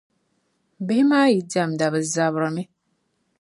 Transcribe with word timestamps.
Bihi 0.85 1.03
maa 1.09 1.27
yi 1.31 1.39
diɛmda, 1.51 1.85
bɛ 1.93 1.99
zabirimi. 2.13 2.63